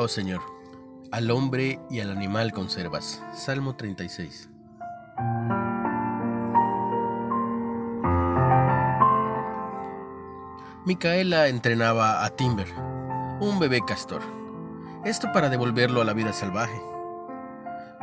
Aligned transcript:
Oh 0.00 0.06
Señor, 0.06 0.42
al 1.10 1.28
hombre 1.28 1.80
y 1.90 1.98
al 1.98 2.12
animal 2.12 2.52
conservas. 2.52 3.20
Salmo 3.34 3.74
36. 3.74 4.48
Micaela 10.84 11.48
entrenaba 11.48 12.24
a 12.24 12.30
Timber, 12.30 12.68
un 13.40 13.58
bebé 13.58 13.80
castor. 13.84 14.22
Esto 15.04 15.32
para 15.32 15.48
devolverlo 15.48 16.00
a 16.00 16.04
la 16.04 16.12
vida 16.12 16.32
salvaje. 16.32 16.80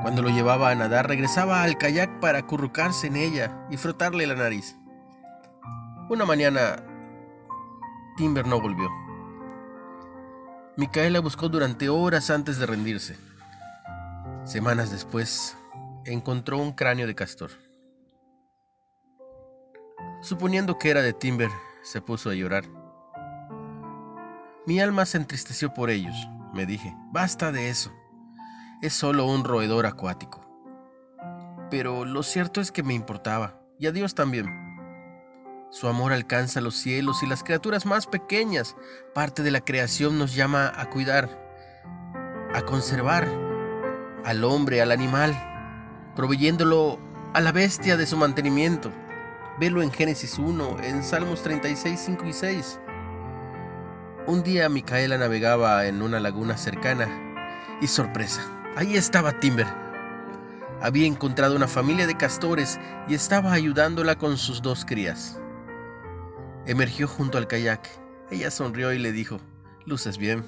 Cuando 0.02 0.22
lo 0.22 0.28
llevaba 0.28 0.72
a 0.72 0.76
nadar, 0.76 1.08
regresaba 1.08 1.64
al 1.64 1.78
kayak 1.78 2.20
para 2.20 2.40
acurrucarse 2.40 3.08
en 3.08 3.16
ella 3.16 3.58
y 3.72 3.78
frotarle 3.78 4.28
la 4.28 4.36
nariz. 4.36 4.78
Una 6.10 6.26
mañana, 6.26 6.76
Timber 8.18 8.46
no 8.46 8.60
volvió. 8.60 9.05
Micaela 10.78 11.22
buscó 11.22 11.48
durante 11.48 11.88
horas 11.88 12.30
antes 12.30 12.60
de 12.60 12.66
rendirse. 12.66 13.16
Semanas 14.44 14.92
después, 14.92 15.56
encontró 16.04 16.58
un 16.58 16.74
cráneo 16.74 17.08
de 17.08 17.16
castor. 17.16 17.52
Suponiendo 20.22 20.78
que 20.78 20.90
era 20.90 21.02
de 21.02 21.14
Timber, 21.14 21.50
se 21.82 22.02
puso 22.02 22.30
a 22.30 22.34
llorar. 22.34 22.66
Mi 24.66 24.82
alma 24.82 25.06
se 25.06 25.16
entristeció 25.16 25.74
por 25.74 25.90
ellos, 25.90 26.16
me 26.54 26.66
dije. 26.66 26.94
Basta 27.12 27.54
de 27.54 27.70
eso. 27.70 27.94
Es 28.82 28.92
solo 28.92 29.28
un 29.28 29.46
roedor 29.46 29.86
acuático. 29.86 30.42
Pero 31.72 32.04
lo 32.04 32.22
cierto 32.22 32.60
es 32.60 32.74
que 32.74 32.84
me 32.84 32.94
importaba, 32.94 33.62
y 33.80 33.88
a 33.88 33.94
Dios 33.94 34.14
también. 34.14 34.65
Su 35.76 35.90
amor 35.90 36.14
alcanza 36.14 36.62
los 36.62 36.78
cielos 36.78 37.22
y 37.22 37.28
las 37.28 37.44
criaturas 37.44 37.86
más 37.86 38.08
pequeñas, 38.08 38.78
parte 39.14 39.44
de 39.44 39.52
la 39.52 39.60
creación, 39.60 40.18
nos 40.18 40.34
llama 40.34 40.72
a 40.74 40.90
cuidar, 40.90 41.30
a 42.54 42.62
conservar 42.62 43.28
al 44.24 44.46
hombre, 44.46 44.82
al 44.82 44.94
animal, 44.94 45.36
proveyéndolo 46.16 46.98
a 47.34 47.42
la 47.42 47.52
bestia 47.52 47.98
de 47.98 48.06
su 48.06 48.16
mantenimiento. 48.16 48.90
Velo 49.60 49.82
en 49.82 49.92
Génesis 49.92 50.40
1, 50.40 50.78
en 50.82 51.04
Salmos 51.04 51.44
36, 51.44 52.02
5 52.06 52.26
y 52.26 52.32
6. 52.32 52.80
Un 54.28 54.44
día 54.44 54.70
Micaela 54.70 55.18
navegaba 55.18 55.88
en 55.88 56.02
una 56.02 56.22
laguna 56.22 56.56
cercana 56.56 57.10
y 57.82 57.88
sorpresa, 57.88 58.50
ahí 58.78 58.96
estaba 58.96 59.42
Timber. 59.42 59.68
Había 60.82 61.06
encontrado 61.06 61.54
una 61.54 61.68
familia 61.68 62.08
de 62.08 62.16
castores 62.16 62.80
y 63.10 63.14
estaba 63.14 63.52
ayudándola 63.52 64.16
con 64.16 64.38
sus 64.38 64.62
dos 64.62 64.86
crías. 64.86 65.38
Emergió 66.68 67.08
junto 67.08 67.38
al 67.38 67.48
kayak. 67.48 67.88
Ella 68.32 68.50
sonrió 68.50 68.92
y 68.92 69.00
le 69.00 69.12
dijo, 69.12 69.40
luces 69.86 70.18
bien. 70.18 70.44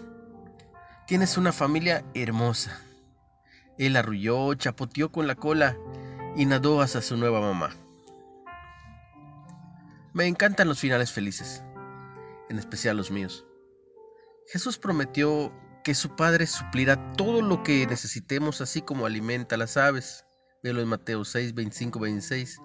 Tienes 1.06 1.38
una 1.38 1.52
familia 1.52 2.04
hermosa. 2.16 2.82
Él 3.78 3.96
arrulló, 3.96 4.54
chapoteó 4.56 5.12
con 5.12 5.28
la 5.28 5.36
cola 5.36 5.78
y 6.36 6.46
nadó 6.46 6.82
hacia 6.82 7.02
su 7.02 7.18
nueva 7.18 7.40
mamá. 7.40 7.70
Me 10.14 10.26
encantan 10.26 10.68
los 10.68 10.80
finales 10.80 11.12
felices, 11.12 11.64
en 12.50 12.58
especial 12.58 12.98
los 12.98 13.12
míos. 13.12 13.46
Jesús 14.48 14.80
prometió 14.80 15.54
que 15.84 15.94
su 15.94 16.16
Padre 16.16 16.48
suplirá 16.48 17.14
todo 17.14 17.44
lo 17.44 17.62
que 17.62 17.86
necesitemos, 17.86 18.60
así 18.62 18.82
como 18.82 19.06
alimenta 19.06 19.56
a 19.56 19.60
las 19.60 19.78
aves. 19.78 20.26
Velo 20.64 20.82
en 20.82 20.88
Mateo 20.88 21.24
6, 21.24 21.54
25, 21.54 22.00
26. 22.00 22.60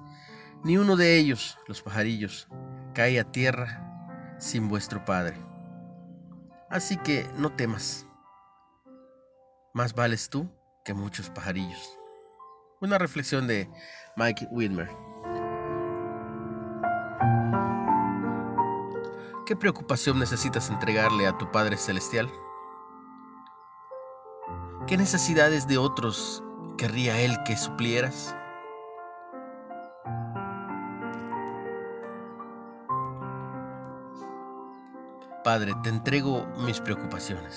Ni 0.64 0.76
uno 0.76 0.94
de 0.94 1.18
ellos, 1.18 1.58
los 1.66 1.82
pajarillos, 1.82 2.46
cae 2.94 3.18
a 3.18 3.24
tierra 3.24 4.36
sin 4.38 4.68
vuestro 4.68 5.04
Padre. 5.04 5.36
Así 6.70 6.96
que 6.98 7.28
no 7.36 7.50
temas. 7.50 8.06
Más 9.74 9.92
vales 9.92 10.30
tú 10.30 10.48
que 10.84 10.94
muchos 10.94 11.30
pajarillos. 11.30 11.98
Una 12.80 12.96
reflexión 12.96 13.48
de 13.48 13.68
Mike 14.16 14.46
Whitmer. 14.52 14.88
¿Qué 19.46 19.56
preocupación 19.56 20.20
necesitas 20.20 20.70
entregarle 20.70 21.26
a 21.26 21.36
tu 21.38 21.50
Padre 21.50 21.76
Celestial? 21.76 22.30
¿Qué 24.86 24.96
necesidades 24.96 25.66
de 25.66 25.78
otros 25.78 26.40
querría 26.78 27.20
Él 27.20 27.36
que 27.44 27.56
suplieras? 27.56 28.36
Padre, 35.42 35.72
te 35.82 35.88
entrego 35.88 36.46
mis 36.64 36.80
preocupaciones. 36.80 37.56